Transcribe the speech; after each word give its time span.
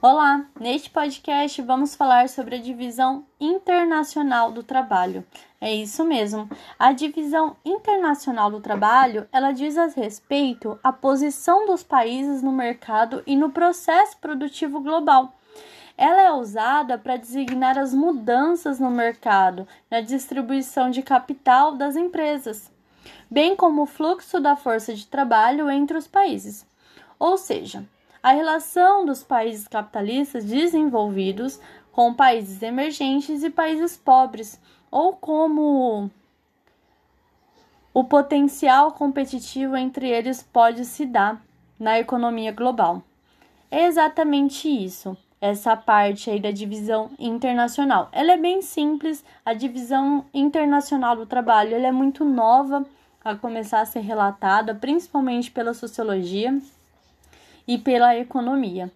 Olá, 0.00 0.46
neste 0.60 0.88
podcast 0.90 1.60
vamos 1.60 1.96
falar 1.96 2.28
sobre 2.28 2.54
a 2.54 2.60
divisão 2.60 3.26
internacional 3.40 4.52
do 4.52 4.62
trabalho. 4.62 5.26
É 5.60 5.74
isso 5.74 6.04
mesmo. 6.04 6.48
A 6.78 6.92
divisão 6.92 7.56
internacional 7.64 8.48
do 8.48 8.60
trabalho, 8.60 9.26
ela 9.32 9.50
diz 9.50 9.76
a 9.76 9.86
respeito 9.86 10.78
à 10.84 10.92
posição 10.92 11.66
dos 11.66 11.82
países 11.82 12.44
no 12.44 12.52
mercado 12.52 13.24
e 13.26 13.34
no 13.34 13.50
processo 13.50 14.16
produtivo 14.18 14.78
global. 14.78 15.36
Ela 15.96 16.22
é 16.22 16.30
usada 16.30 16.96
para 16.96 17.16
designar 17.16 17.76
as 17.76 17.92
mudanças 17.92 18.78
no 18.78 18.92
mercado, 18.92 19.66
na 19.90 20.00
distribuição 20.00 20.90
de 20.90 21.02
capital 21.02 21.74
das 21.74 21.96
empresas, 21.96 22.70
bem 23.28 23.56
como 23.56 23.82
o 23.82 23.86
fluxo 23.86 24.38
da 24.38 24.54
força 24.54 24.94
de 24.94 25.08
trabalho 25.08 25.68
entre 25.68 25.98
os 25.98 26.06
países. 26.06 26.64
Ou 27.18 27.36
seja, 27.36 27.84
a 28.22 28.32
relação 28.32 29.04
dos 29.04 29.22
países 29.22 29.68
capitalistas 29.68 30.44
desenvolvidos 30.44 31.60
com 31.92 32.14
países 32.14 32.62
emergentes 32.62 33.42
e 33.42 33.50
países 33.50 33.96
pobres, 33.96 34.60
ou 34.90 35.14
como 35.14 36.10
o 37.92 38.04
potencial 38.04 38.92
competitivo 38.92 39.76
entre 39.76 40.08
eles 40.08 40.42
pode 40.42 40.84
se 40.84 41.04
dar 41.04 41.42
na 41.78 41.98
economia 41.98 42.52
global. 42.52 43.02
É 43.70 43.86
exatamente 43.86 44.68
isso, 44.68 45.16
essa 45.40 45.76
parte 45.76 46.30
aí 46.30 46.40
da 46.40 46.50
divisão 46.50 47.10
internacional. 47.18 48.08
Ela 48.12 48.32
é 48.32 48.36
bem 48.36 48.62
simples, 48.62 49.24
a 49.44 49.52
divisão 49.52 50.24
internacional 50.32 51.16
do 51.16 51.26
trabalho, 51.26 51.74
ela 51.74 51.88
é 51.88 51.92
muito 51.92 52.24
nova 52.24 52.86
a 53.24 53.34
começar 53.34 53.80
a 53.80 53.86
ser 53.86 54.00
relatada, 54.00 54.74
principalmente 54.74 55.50
pela 55.50 55.74
sociologia 55.74 56.58
e 57.68 57.76
pela 57.76 58.16
economia, 58.16 58.90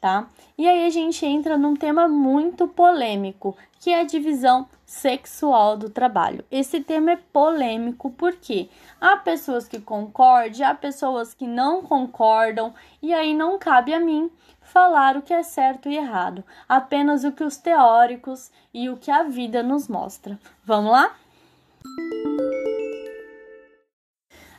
tá? 0.00 0.28
E 0.56 0.68
aí 0.68 0.86
a 0.86 0.90
gente 0.90 1.26
entra 1.26 1.58
num 1.58 1.74
tema 1.74 2.06
muito 2.06 2.68
polêmico, 2.68 3.56
que 3.80 3.90
é 3.90 4.00
a 4.00 4.04
divisão 4.04 4.68
sexual 4.86 5.76
do 5.76 5.90
trabalho. 5.90 6.44
Esse 6.48 6.80
tema 6.80 7.12
é 7.12 7.18
polêmico 7.32 8.12
porque 8.12 8.68
há 9.00 9.16
pessoas 9.16 9.66
que 9.66 9.80
concordam, 9.80 10.68
há 10.68 10.74
pessoas 10.74 11.34
que 11.34 11.48
não 11.48 11.82
concordam, 11.82 12.72
e 13.02 13.12
aí 13.12 13.34
não 13.34 13.58
cabe 13.58 13.92
a 13.92 13.98
mim 13.98 14.30
falar 14.60 15.16
o 15.16 15.22
que 15.22 15.34
é 15.34 15.42
certo 15.42 15.88
e 15.88 15.96
errado, 15.96 16.44
apenas 16.68 17.24
o 17.24 17.32
que 17.32 17.42
os 17.42 17.56
teóricos 17.56 18.52
e 18.72 18.88
o 18.88 18.96
que 18.96 19.10
a 19.10 19.24
vida 19.24 19.62
nos 19.62 19.88
mostra. 19.88 20.38
Vamos 20.64 20.92
lá? 20.92 21.16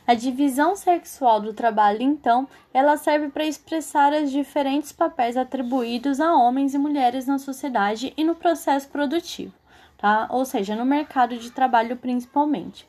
A 0.06 0.12
divisão 0.12 0.76
sexual 0.76 1.40
do 1.40 1.54
trabalho, 1.54 2.02
então, 2.02 2.46
ela 2.74 2.94
serve 2.98 3.30
para 3.30 3.46
expressar 3.46 4.12
os 4.12 4.30
diferentes 4.30 4.92
papéis 4.92 5.34
atribuídos 5.34 6.20
a 6.20 6.34
homens 6.34 6.74
e 6.74 6.78
mulheres 6.78 7.26
na 7.26 7.38
sociedade 7.38 8.12
e 8.14 8.22
no 8.22 8.34
processo 8.34 8.86
produtivo, 8.90 9.54
tá? 9.96 10.28
Ou 10.30 10.44
seja, 10.44 10.76
no 10.76 10.84
mercado 10.84 11.38
de 11.38 11.50
trabalho 11.50 11.96
principalmente. 11.96 12.86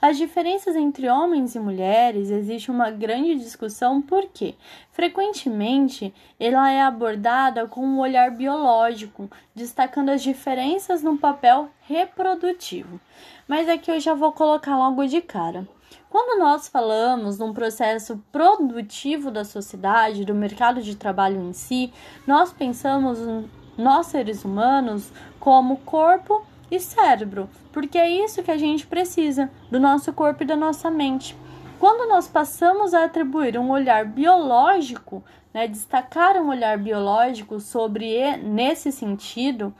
As 0.00 0.18
diferenças 0.18 0.76
entre 0.76 1.08
homens 1.08 1.54
e 1.54 1.58
mulheres 1.58 2.30
existe 2.30 2.70
uma 2.70 2.90
grande 2.90 3.34
discussão 3.36 4.02
porque, 4.02 4.54
frequentemente, 4.92 6.14
ela 6.38 6.70
é 6.70 6.82
abordada 6.82 7.66
com 7.66 7.80
um 7.80 7.98
olhar 7.98 8.30
biológico, 8.30 9.30
destacando 9.54 10.10
as 10.10 10.22
diferenças 10.22 11.02
no 11.02 11.16
papel 11.16 11.70
reprodutivo. 11.80 13.00
Mas 13.48 13.68
aqui 13.68 13.90
eu 13.90 13.98
já 13.98 14.12
vou 14.12 14.32
colocar 14.32 14.76
logo 14.76 15.06
de 15.06 15.20
cara. 15.22 15.66
Quando 16.10 16.38
nós 16.38 16.68
falamos 16.68 17.38
num 17.38 17.52
processo 17.52 18.22
produtivo 18.30 19.30
da 19.30 19.44
sociedade, 19.44 20.24
do 20.24 20.34
mercado 20.34 20.82
de 20.82 20.94
trabalho 20.94 21.40
em 21.40 21.52
si, 21.52 21.92
nós 22.26 22.52
pensamos 22.52 23.18
nós 23.76 24.06
seres 24.06 24.44
humanos 24.44 25.12
como 25.38 25.76
corpo 25.78 26.44
e 26.70 26.80
cérebro, 26.80 27.48
porque 27.72 27.98
é 27.98 28.08
isso 28.08 28.42
que 28.42 28.50
a 28.50 28.58
gente 28.58 28.86
precisa 28.86 29.50
do 29.70 29.78
nosso 29.78 30.12
corpo 30.12 30.42
e 30.42 30.46
da 30.46 30.56
nossa 30.56 30.90
mente. 30.90 31.36
Quando 31.78 32.08
nós 32.08 32.26
passamos 32.26 32.94
a 32.94 33.04
atribuir 33.04 33.58
um 33.58 33.70
olhar 33.70 34.04
biológico, 34.04 35.22
né, 35.52 35.68
destacar 35.68 36.36
um 36.36 36.48
olhar 36.48 36.78
biológico 36.78 37.60
sobre 37.60 38.36
nesse 38.38 38.90
sentido 38.90 39.74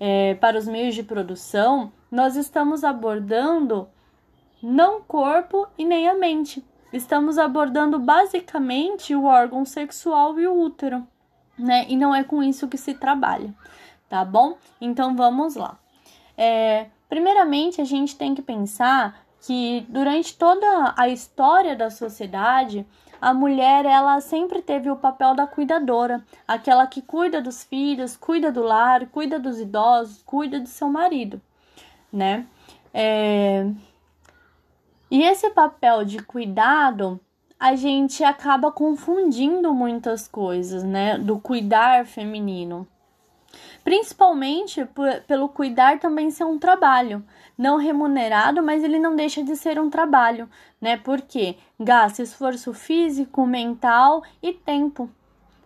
é, 0.00 0.34
para 0.34 0.58
os 0.58 0.66
meios 0.66 0.94
de 0.94 1.02
produção, 1.02 1.92
nós 2.10 2.36
estamos 2.36 2.84
abordando 2.84 3.88
não 4.62 5.00
corpo 5.00 5.68
e 5.76 5.84
nem 5.84 6.08
a 6.08 6.14
mente. 6.14 6.64
Estamos 6.92 7.38
abordando 7.38 7.98
basicamente 7.98 9.14
o 9.14 9.24
órgão 9.24 9.64
sexual 9.64 10.38
e 10.40 10.46
o 10.46 10.58
útero, 10.58 11.06
né? 11.58 11.84
E 11.88 11.96
não 11.96 12.14
é 12.14 12.24
com 12.24 12.42
isso 12.42 12.66
que 12.66 12.78
se 12.78 12.94
trabalha, 12.94 13.54
tá 14.08 14.24
bom? 14.24 14.56
Então 14.80 15.14
vamos 15.14 15.54
lá. 15.54 15.78
É, 16.38 16.86
primeiramente, 17.08 17.80
a 17.80 17.84
gente 17.84 18.16
tem 18.16 18.32
que 18.32 18.40
pensar 18.40 19.26
que 19.40 19.84
durante 19.88 20.36
toda 20.38 20.94
a 20.96 21.08
história 21.08 21.74
da 21.74 21.90
sociedade, 21.90 22.86
a 23.20 23.34
mulher 23.34 23.84
ela 23.84 24.20
sempre 24.20 24.62
teve 24.62 24.88
o 24.88 24.96
papel 24.96 25.34
da 25.34 25.48
cuidadora, 25.48 26.24
aquela 26.46 26.86
que 26.86 27.02
cuida 27.02 27.42
dos 27.42 27.64
filhos, 27.64 28.16
cuida 28.16 28.52
do 28.52 28.62
lar, 28.62 29.06
cuida 29.08 29.38
dos 29.40 29.58
idosos, 29.58 30.22
cuida 30.22 30.60
do 30.60 30.68
seu 30.68 30.88
marido, 30.88 31.40
né? 32.12 32.46
É, 32.94 33.68
e 35.10 35.22
esse 35.22 35.50
papel 35.50 36.04
de 36.04 36.22
cuidado, 36.22 37.18
a 37.58 37.74
gente 37.74 38.22
acaba 38.22 38.70
confundindo 38.70 39.74
muitas 39.74 40.28
coisas, 40.28 40.84
né? 40.84 41.18
Do 41.18 41.40
cuidar 41.40 42.06
feminino. 42.06 42.86
Principalmente 43.88 44.84
por, 44.84 45.22
pelo 45.22 45.48
cuidar 45.48 45.98
também 45.98 46.30
ser 46.30 46.44
um 46.44 46.58
trabalho, 46.58 47.24
não 47.56 47.78
remunerado, 47.78 48.62
mas 48.62 48.84
ele 48.84 48.98
não 48.98 49.16
deixa 49.16 49.42
de 49.42 49.56
ser 49.56 49.80
um 49.80 49.88
trabalho, 49.88 50.46
né? 50.78 50.98
Porque 50.98 51.56
gasta 51.80 52.22
esforço 52.22 52.74
físico, 52.74 53.46
mental 53.46 54.22
e 54.42 54.52
tempo 54.52 55.08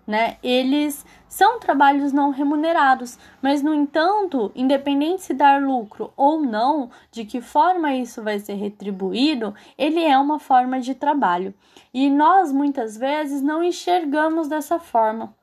né? 0.07 0.37
Eles 0.43 1.05
são 1.29 1.59
trabalhos 1.59 2.13
não 2.13 2.31
remunerados, 2.31 3.19
mas 3.41 3.63
no 3.63 3.73
entanto, 3.73 4.53
independente 4.55 5.23
se 5.23 5.35
dar 5.35 5.63
lucro 5.63 6.13
ou 6.17 6.41
não, 6.41 6.91
de 7.11 7.25
que 7.25 7.41
forma 7.41 7.95
isso 7.95 8.23
vai 8.23 8.39
ser 8.39 8.55
retribuído, 8.55 9.55
ele 9.79 10.05
é 10.05 10.19
uma 10.19 10.39
forma 10.39 10.81
de 10.81 10.95
trabalho. 10.95 11.55
E 11.95 12.11
nós 12.11 12.53
muitas 12.53 12.97
vezes 12.97 13.43
não 13.43 13.63
enxergamos 13.63 14.49
dessa 14.49 14.79
forma, 14.79 15.35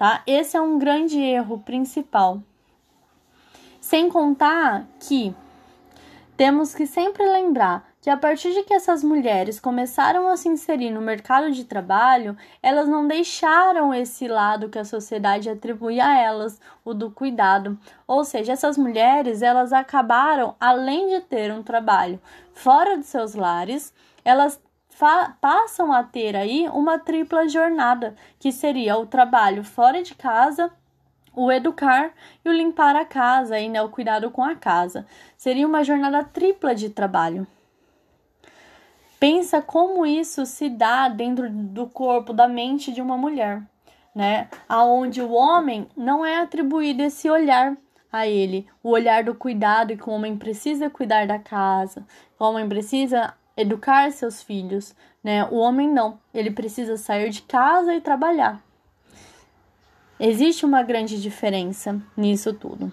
tá? 0.00 0.22
Esse 0.26 0.56
é 0.56 0.60
um 0.62 0.78
grande 0.78 1.20
erro 1.20 1.58
principal. 1.58 2.42
Sem 3.82 4.08
contar 4.08 4.86
que 4.98 5.34
temos 6.38 6.74
que 6.74 6.86
sempre 6.86 7.22
lembrar 7.30 7.86
que 8.00 8.08
a 8.08 8.16
partir 8.16 8.54
de 8.54 8.62
que 8.62 8.72
essas 8.72 9.04
mulheres 9.04 9.60
começaram 9.60 10.26
a 10.30 10.38
se 10.38 10.48
inserir 10.48 10.88
no 10.90 11.02
mercado 11.02 11.50
de 11.50 11.66
trabalho, 11.66 12.34
elas 12.62 12.88
não 12.88 13.06
deixaram 13.06 13.92
esse 13.92 14.26
lado 14.26 14.70
que 14.70 14.78
a 14.78 14.86
sociedade 14.86 15.50
atribui 15.50 16.00
a 16.00 16.18
elas, 16.18 16.58
o 16.82 16.94
do 16.94 17.10
cuidado. 17.10 17.78
Ou 18.06 18.24
seja, 18.24 18.54
essas 18.54 18.78
mulheres, 18.78 19.42
elas 19.42 19.70
acabaram, 19.70 20.56
além 20.58 21.10
de 21.10 21.20
ter 21.20 21.52
um 21.52 21.62
trabalho 21.62 22.18
fora 22.54 22.96
de 22.96 23.04
seus 23.04 23.34
lares, 23.34 23.92
elas 24.24 24.58
passam 25.40 25.92
a 25.92 26.02
ter 26.02 26.36
aí 26.36 26.68
uma 26.68 26.98
tripla 26.98 27.48
jornada, 27.48 28.14
que 28.38 28.52
seria 28.52 28.98
o 28.98 29.06
trabalho 29.06 29.64
fora 29.64 30.02
de 30.02 30.14
casa, 30.14 30.70
o 31.34 31.50
educar 31.50 32.12
e 32.44 32.48
o 32.48 32.52
limpar 32.52 32.96
a 32.96 33.04
casa 33.04 33.58
e 33.58 33.68
né, 33.68 33.80
o 33.82 33.88
cuidado 33.88 34.30
com 34.30 34.42
a 34.42 34.54
casa. 34.54 35.06
Seria 35.36 35.66
uma 35.66 35.82
jornada 35.82 36.22
tripla 36.24 36.74
de 36.74 36.90
trabalho. 36.90 37.46
Pensa 39.18 39.60
como 39.60 40.06
isso 40.06 40.46
se 40.46 40.68
dá 40.68 41.08
dentro 41.08 41.50
do 41.50 41.86
corpo, 41.86 42.32
da 42.32 42.48
mente 42.48 42.92
de 42.92 43.02
uma 43.02 43.18
mulher, 43.18 43.62
né? 44.14 44.48
Aonde 44.66 45.20
o 45.20 45.32
homem 45.32 45.86
não 45.94 46.24
é 46.24 46.40
atribuído 46.40 47.02
esse 47.02 47.28
olhar 47.28 47.76
a 48.10 48.26
ele, 48.26 48.66
o 48.82 48.90
olhar 48.90 49.22
do 49.22 49.34
cuidado 49.34 49.92
e 49.92 49.96
que 49.96 50.08
o 50.08 50.12
homem 50.12 50.36
precisa 50.36 50.88
cuidar 50.88 51.26
da 51.26 51.38
casa, 51.38 52.04
o 52.38 52.44
homem 52.44 52.66
precisa 52.66 53.34
educar 53.60 54.10
seus 54.10 54.42
filhos, 54.42 54.94
né? 55.22 55.44
O 55.44 55.56
homem 55.56 55.88
não, 55.88 56.18
ele 56.32 56.50
precisa 56.50 56.96
sair 56.96 57.30
de 57.30 57.42
casa 57.42 57.94
e 57.94 58.00
trabalhar. 58.00 58.62
Existe 60.18 60.66
uma 60.66 60.82
grande 60.82 61.20
diferença 61.20 62.00
nisso 62.16 62.52
tudo. 62.52 62.92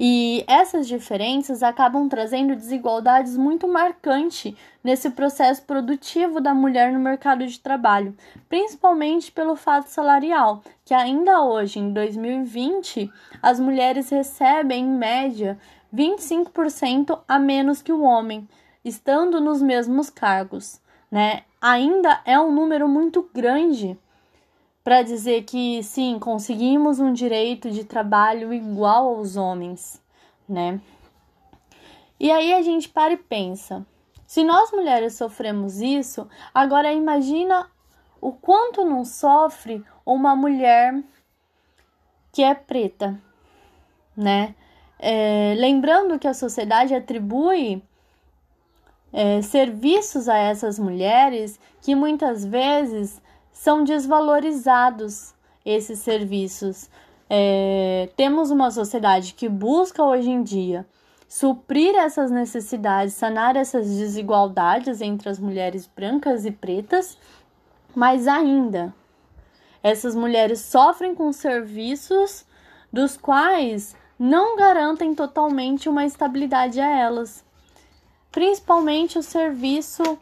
E 0.00 0.44
essas 0.46 0.86
diferenças 0.86 1.60
acabam 1.60 2.08
trazendo 2.08 2.54
desigualdades 2.54 3.36
muito 3.36 3.66
marcantes 3.66 4.54
nesse 4.82 5.10
processo 5.10 5.62
produtivo 5.62 6.40
da 6.40 6.54
mulher 6.54 6.92
no 6.92 7.00
mercado 7.00 7.44
de 7.44 7.58
trabalho, 7.58 8.16
principalmente 8.48 9.32
pelo 9.32 9.56
fato 9.56 9.88
salarial, 9.88 10.62
que 10.84 10.94
ainda 10.94 11.42
hoje, 11.42 11.80
em 11.80 11.92
2020, 11.92 13.10
as 13.42 13.58
mulheres 13.58 14.08
recebem, 14.08 14.84
em 14.84 14.88
média, 14.88 15.58
25% 15.92 17.18
a 17.26 17.38
menos 17.40 17.82
que 17.82 17.92
o 17.92 18.02
homem, 18.02 18.48
estando 18.88 19.40
nos 19.40 19.62
mesmos 19.62 20.10
cargos. 20.10 20.80
Né? 21.10 21.42
Ainda 21.60 22.20
é 22.24 22.38
um 22.38 22.52
número 22.52 22.88
muito 22.88 23.28
grande 23.32 23.98
para 24.88 25.02
dizer 25.02 25.44
que 25.44 25.82
sim, 25.82 26.18
conseguimos 26.18 26.98
um 26.98 27.12
direito 27.12 27.70
de 27.70 27.84
trabalho 27.84 28.54
igual 28.54 29.16
aos 29.16 29.36
homens, 29.36 30.02
né? 30.48 30.80
E 32.18 32.30
aí 32.30 32.54
a 32.54 32.62
gente 32.62 32.88
para 32.88 33.12
e 33.12 33.16
pensa: 33.18 33.86
se 34.26 34.42
nós 34.42 34.72
mulheres 34.72 35.14
sofremos 35.14 35.82
isso, 35.82 36.26
agora 36.54 36.92
imagina 36.92 37.70
o 38.18 38.32
quanto 38.32 38.84
não 38.84 39.04
sofre 39.04 39.84
uma 40.06 40.34
mulher 40.34 41.02
que 42.32 42.42
é 42.42 42.54
preta, 42.54 43.20
né? 44.16 44.54
É, 44.98 45.54
lembrando 45.58 46.18
que 46.18 46.26
a 46.26 46.34
sociedade 46.34 46.94
atribui 46.94 47.82
é, 49.12 49.40
serviços 49.42 50.28
a 50.28 50.36
essas 50.36 50.78
mulheres 50.78 51.58
que 51.80 51.94
muitas 51.94 52.44
vezes 52.44 53.20
são 53.52 53.84
desvalorizados 53.84 55.34
esses 55.64 55.98
serviços. 55.98 56.88
É, 57.28 58.08
temos 58.16 58.50
uma 58.50 58.70
sociedade 58.70 59.34
que 59.34 59.48
busca 59.48 60.02
hoje 60.02 60.30
em 60.30 60.42
dia 60.42 60.86
suprir 61.28 61.94
essas 61.94 62.30
necessidades, 62.30 63.12
sanar 63.12 63.54
essas 63.54 63.86
desigualdades 63.86 65.02
entre 65.02 65.28
as 65.28 65.38
mulheres 65.38 65.86
brancas 65.86 66.46
e 66.46 66.50
pretas, 66.50 67.18
mas 67.94 68.26
ainda 68.26 68.94
essas 69.82 70.14
mulheres 70.14 70.60
sofrem 70.60 71.14
com 71.14 71.30
serviços 71.32 72.46
dos 72.90 73.16
quais 73.16 73.94
não 74.18 74.56
garantem 74.56 75.14
totalmente 75.14 75.88
uma 75.88 76.04
estabilidade 76.04 76.80
a 76.80 76.88
elas, 76.88 77.44
principalmente 78.30 79.18
o 79.18 79.22
serviço 79.22 80.18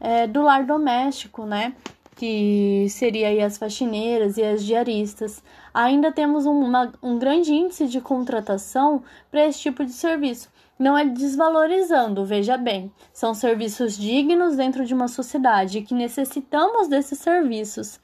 é, 0.00 0.26
do 0.26 0.42
lar 0.42 0.64
doméstico, 0.64 1.44
né? 1.44 1.74
Que 2.16 2.86
seria 2.90 3.46
as 3.46 3.58
faxineiras 3.58 4.36
e 4.36 4.42
as 4.42 4.64
diaristas. 4.64 5.42
Ainda 5.72 6.10
temos 6.10 6.46
uma, 6.46 6.92
um 7.02 7.18
grande 7.18 7.52
índice 7.52 7.86
de 7.86 8.00
contratação 8.00 9.02
para 9.30 9.46
esse 9.46 9.60
tipo 9.60 9.84
de 9.84 9.92
serviço. 9.92 10.48
Não 10.78 10.96
é 10.96 11.04
desvalorizando, 11.04 12.24
veja 12.24 12.56
bem, 12.56 12.92
são 13.12 13.34
serviços 13.34 13.96
dignos 13.96 14.56
dentro 14.56 14.84
de 14.84 14.94
uma 14.94 15.08
sociedade 15.08 15.82
que 15.82 15.94
necessitamos 15.94 16.86
desses 16.88 17.18
serviços 17.18 18.00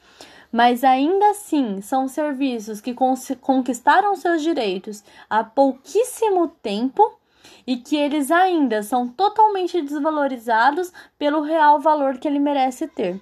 mas 0.55 0.85
ainda 0.85 1.31
assim 1.31 1.81
são 1.83 2.07
serviços 2.07 2.81
que 2.81 2.95
conquistaram 3.41 4.15
seus 4.15 4.41
direitos 4.41 5.03
há 5.29 5.43
pouquíssimo 5.43 6.47
tempo 6.47 7.19
e 7.67 7.77
que 7.77 7.97
eles 7.97 8.31
ainda 8.31 8.83
são 8.83 9.09
totalmente 9.09 9.81
desvalorizados 9.81 10.93
pelo 11.19 11.41
real 11.41 11.81
valor 11.81 12.19
que 12.19 12.29
ele 12.29 12.39
merece 12.39 12.87
ter, 12.87 13.21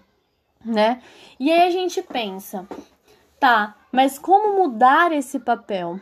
né? 0.64 1.02
E 1.38 1.50
aí 1.50 1.68
a 1.68 1.70
gente 1.70 2.02
pensa, 2.02 2.66
tá, 3.38 3.74
mas 3.90 4.18
como 4.18 4.56
mudar 4.56 5.12
esse 5.12 5.38
papel? 5.38 6.00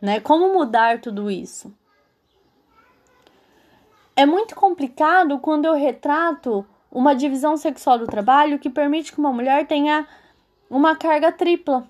Né? 0.00 0.18
Como 0.18 0.52
mudar 0.52 1.00
tudo 1.00 1.30
isso? 1.30 1.72
É 4.16 4.26
muito 4.26 4.54
complicado 4.54 5.38
quando 5.38 5.64
eu 5.64 5.74
retrato 5.74 6.66
uma 6.90 7.14
divisão 7.14 7.56
sexual 7.56 7.98
do 7.98 8.06
trabalho 8.06 8.58
que 8.58 8.68
permite 8.68 9.12
que 9.12 9.18
uma 9.18 9.32
mulher 9.32 9.66
tenha 9.66 10.06
uma 10.68 10.94
carga 10.94 11.32
tripla. 11.32 11.88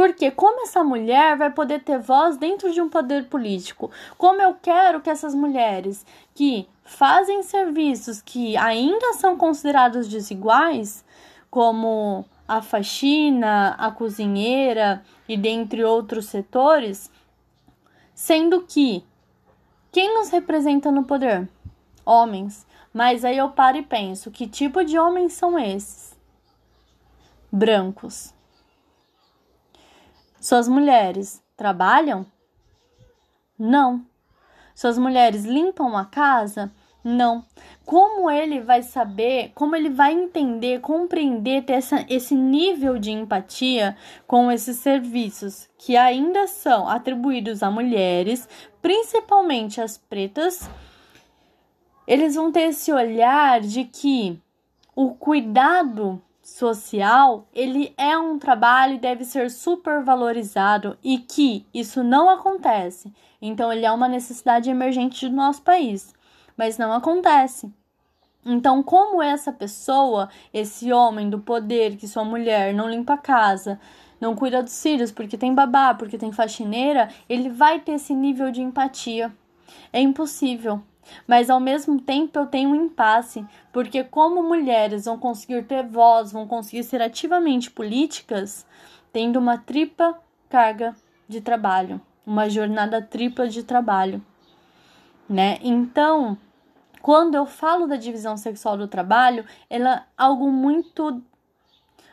Porque 0.00 0.30
como 0.30 0.62
essa 0.62 0.82
mulher 0.82 1.36
vai 1.36 1.50
poder 1.50 1.84
ter 1.84 1.98
voz 1.98 2.38
dentro 2.38 2.72
de 2.72 2.80
um 2.80 2.88
poder 2.88 3.26
político? 3.26 3.90
Como 4.16 4.40
eu 4.40 4.54
quero 4.54 5.02
que 5.02 5.10
essas 5.10 5.34
mulheres 5.34 6.06
que 6.34 6.66
fazem 6.82 7.42
serviços 7.42 8.22
que 8.22 8.56
ainda 8.56 9.12
são 9.12 9.36
considerados 9.36 10.08
desiguais, 10.08 11.04
como 11.50 12.24
a 12.48 12.62
faxina, 12.62 13.74
a 13.78 13.90
cozinheira 13.90 15.04
e 15.28 15.36
dentre 15.36 15.84
outros 15.84 16.24
setores, 16.24 17.10
sendo 18.14 18.62
que 18.62 19.04
quem 19.92 20.14
nos 20.14 20.30
representa 20.30 20.90
no 20.90 21.04
poder? 21.04 21.46
Homens. 22.06 22.66
Mas 22.90 23.22
aí 23.22 23.36
eu 23.36 23.50
paro 23.50 23.76
e 23.76 23.82
penso, 23.82 24.30
que 24.30 24.46
tipo 24.48 24.82
de 24.82 24.98
homens 24.98 25.34
são 25.34 25.58
esses? 25.58 26.18
brancos. 27.52 28.32
Suas 30.40 30.66
mulheres 30.66 31.42
trabalham? 31.54 32.24
Não. 33.58 34.06
Suas 34.74 34.96
mulheres 34.96 35.44
limpam 35.44 35.94
a 35.98 36.06
casa? 36.06 36.72
Não. 37.04 37.44
Como 37.84 38.30
ele 38.30 38.60
vai 38.60 38.82
saber, 38.82 39.52
como 39.54 39.76
ele 39.76 39.90
vai 39.90 40.14
entender, 40.14 40.80
compreender, 40.80 41.64
ter 41.64 41.74
essa, 41.74 42.06
esse 42.08 42.34
nível 42.34 42.98
de 42.98 43.10
empatia 43.10 43.94
com 44.26 44.50
esses 44.50 44.78
serviços 44.78 45.68
que 45.76 45.94
ainda 45.94 46.46
são 46.46 46.88
atribuídos 46.88 47.62
a 47.62 47.70
mulheres, 47.70 48.48
principalmente 48.80 49.78
as 49.78 49.98
pretas? 49.98 50.70
Eles 52.06 52.34
vão 52.34 52.50
ter 52.50 52.70
esse 52.70 52.90
olhar 52.90 53.60
de 53.60 53.84
que 53.84 54.40
o 54.96 55.10
cuidado 55.10 56.20
social, 56.50 57.48
ele 57.54 57.94
é 57.96 58.18
um 58.18 58.38
trabalho 58.38 58.94
e 58.94 58.98
deve 58.98 59.24
ser 59.24 59.50
supervalorizado 59.50 60.98
e 61.02 61.18
que 61.18 61.64
isso 61.72 62.02
não 62.02 62.28
acontece. 62.28 63.12
Então 63.40 63.72
ele 63.72 63.86
é 63.86 63.92
uma 63.92 64.08
necessidade 64.08 64.68
emergente 64.68 65.28
do 65.28 65.34
nosso 65.34 65.62
país, 65.62 66.14
mas 66.56 66.76
não 66.76 66.92
acontece. 66.92 67.72
Então, 68.44 68.82
como 68.82 69.22
essa 69.22 69.52
pessoa, 69.52 70.28
esse 70.52 70.92
homem 70.92 71.28
do 71.28 71.38
poder, 71.38 71.96
que 71.96 72.08
sua 72.08 72.24
mulher 72.24 72.74
não 72.74 72.88
limpa 72.88 73.14
a 73.14 73.18
casa, 73.18 73.78
não 74.20 74.34
cuida 74.34 74.62
dos 74.62 74.82
filhos 74.82 75.12
porque 75.12 75.38
tem 75.38 75.54
babá, 75.54 75.94
porque 75.94 76.18
tem 76.18 76.32
faxineira, 76.32 77.08
ele 77.28 77.48
vai 77.48 77.80
ter 77.80 77.92
esse 77.92 78.14
nível 78.14 78.50
de 78.50 78.60
empatia. 78.60 79.32
É 79.92 80.00
impossível. 80.00 80.82
Mas 81.26 81.50
ao 81.50 81.60
mesmo 81.60 82.00
tempo 82.00 82.38
eu 82.38 82.46
tenho 82.46 82.70
um 82.70 82.74
impasse, 82.74 83.44
porque 83.72 84.04
como 84.04 84.42
mulheres 84.42 85.04
vão 85.04 85.18
conseguir 85.18 85.64
ter 85.64 85.86
voz, 85.86 86.32
vão 86.32 86.46
conseguir 86.46 86.82
ser 86.84 87.02
ativamente 87.02 87.70
políticas, 87.70 88.66
tendo 89.12 89.38
uma 89.38 89.58
tripla 89.58 90.18
carga 90.48 90.94
de 91.28 91.40
trabalho, 91.40 92.00
uma 92.26 92.48
jornada 92.48 93.00
tripla 93.00 93.48
de 93.48 93.62
trabalho, 93.62 94.24
né? 95.28 95.58
Então, 95.62 96.36
quando 97.00 97.34
eu 97.34 97.46
falo 97.46 97.86
da 97.86 97.96
divisão 97.96 98.36
sexual 98.36 98.76
do 98.76 98.88
trabalho, 98.88 99.44
ela 99.68 99.94
é 99.94 100.02
algo 100.16 100.50
muito 100.50 101.22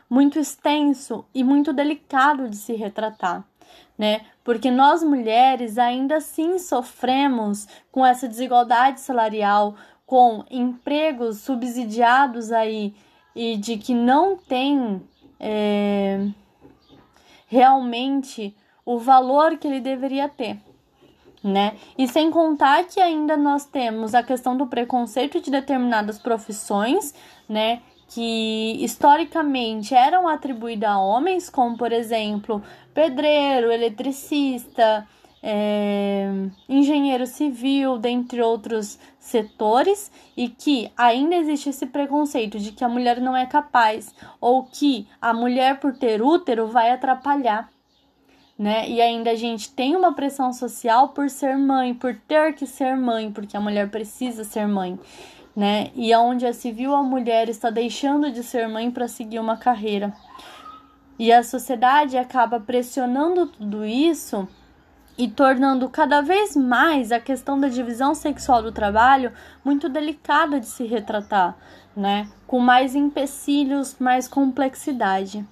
muito 0.09 0.39
extenso 0.39 1.25
e 1.33 1.43
muito 1.43 1.73
delicado 1.73 2.49
de 2.49 2.55
se 2.55 2.73
retratar 2.73 3.45
né? 3.97 4.21
Porque 4.43 4.69
nós 4.69 5.03
mulheres 5.03 5.77
ainda 5.77 6.17
assim 6.17 6.59
sofremos 6.59 7.67
com 7.91 8.05
essa 8.05 8.27
desigualdade 8.27 9.01
salarial, 9.01 9.75
com 10.05 10.45
empregos 10.49 11.39
subsidiados 11.39 12.51
aí 12.51 12.93
e 13.35 13.57
de 13.57 13.77
que 13.77 13.93
não 13.93 14.37
tem 14.37 15.01
é, 15.39 16.27
realmente 17.47 18.55
o 18.85 18.97
valor 18.97 19.57
que 19.57 19.67
ele 19.67 19.81
deveria 19.81 20.29
ter. 20.29 20.57
Né? 21.43 21.77
E 21.97 22.07
sem 22.07 22.31
contar 22.31 22.83
que 22.85 22.99
ainda 22.99 23.37
nós 23.37 23.65
temos 23.65 24.15
a 24.15 24.23
questão 24.23 24.57
do 24.57 24.65
preconceito 24.65 25.39
de 25.39 25.51
determinadas 25.51 26.17
profissões, 26.17 27.13
né? 27.47 27.81
Que 28.07 28.77
historicamente 28.83 29.93
eram 29.93 30.27
atribuídas 30.27 30.89
a 30.89 30.99
homens, 30.99 31.49
como 31.49 31.77
por 31.77 31.91
exemplo 31.91 32.63
pedreiro, 32.93 33.71
eletricista, 33.71 35.07
é, 35.43 36.27
engenheiro 36.67 37.27
civil, 37.27 37.97
dentre 37.97 38.41
outros 38.41 38.97
setores, 39.19 40.11
e 40.35 40.49
que 40.49 40.91
ainda 40.97 41.35
existe 41.35 41.69
esse 41.69 41.85
preconceito 41.85 42.57
de 42.57 42.71
que 42.71 42.83
a 42.83 42.89
mulher 42.89 43.21
não 43.21 43.35
é 43.35 43.45
capaz 43.45 44.15
ou 44.41 44.63
que 44.63 45.07
a 45.21 45.33
mulher, 45.33 45.79
por 45.79 45.93
ter 45.93 46.21
útero, 46.21 46.67
vai 46.67 46.91
atrapalhar. 46.91 47.69
Né? 48.57 48.89
E 48.89 48.99
ainda 48.99 49.29
a 49.29 49.35
gente 49.35 49.71
tem 49.71 49.95
uma 49.95 50.13
pressão 50.13 50.51
social 50.51 51.09
por 51.09 51.29
ser 51.29 51.55
mãe, 51.55 51.93
por 51.93 52.15
ter 52.27 52.55
que 52.55 52.65
ser 52.65 52.97
mãe, 52.97 53.31
porque 53.31 53.55
a 53.55 53.61
mulher 53.61 53.91
precisa 53.91 54.43
ser 54.43 54.67
mãe 54.67 54.97
né? 55.57 55.89
E 55.95 56.15
onde 56.15 56.45
a 56.45 56.53
civil 56.53 56.93
a 56.93 57.01
mulher 57.01 57.49
está 57.49 57.71
deixando 57.71 58.31
de 58.31 58.43
ser 58.43 58.67
mãe 58.67 58.91
para 58.91 59.07
seguir 59.07 59.39
uma 59.39 59.57
carreira. 59.57 60.13
E 61.17 61.33
a 61.33 61.41
sociedade 61.41 62.15
acaba 62.15 62.59
pressionando 62.59 63.47
tudo 63.47 63.83
isso 63.83 64.47
e 65.17 65.27
tornando 65.27 65.89
cada 65.89 66.21
vez 66.21 66.55
mais 66.55 67.11
a 67.11 67.19
questão 67.19 67.59
da 67.59 67.69
divisão 67.69 68.13
sexual 68.13 68.61
do 68.61 68.71
trabalho 68.71 69.33
muito 69.65 69.89
delicada 69.89 70.59
de 70.59 70.67
se 70.67 70.83
retratar, 70.83 71.57
né? 71.95 72.29
Com 72.45 72.59
mais 72.59 72.93
empecilhos, 72.93 73.95
mais 73.97 74.27
complexidade. 74.27 75.43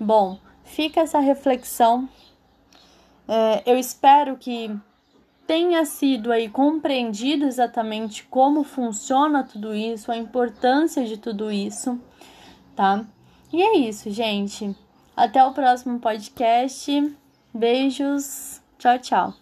Bom, 0.00 0.38
fica 0.64 1.00
essa 1.00 1.18
reflexão. 1.18 2.08
É, 3.28 3.62
eu 3.70 3.78
espero 3.78 4.38
que 4.38 4.74
tenha 5.50 5.84
sido 5.84 6.30
aí 6.30 6.48
compreendido 6.48 7.44
exatamente 7.44 8.22
como 8.22 8.62
funciona 8.62 9.42
tudo 9.42 9.74
isso, 9.74 10.12
a 10.12 10.16
importância 10.16 11.04
de 11.04 11.16
tudo 11.16 11.50
isso, 11.50 12.00
tá? 12.76 13.04
E 13.52 13.60
é 13.60 13.78
isso, 13.78 14.08
gente. 14.12 14.76
Até 15.16 15.42
o 15.44 15.52
próximo 15.52 15.98
podcast. 15.98 17.16
Beijos. 17.52 18.62
Tchau, 18.78 18.96
tchau. 19.00 19.34